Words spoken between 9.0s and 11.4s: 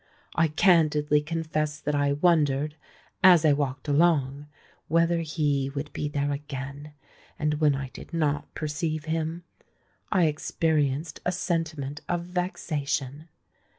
him, I experienced a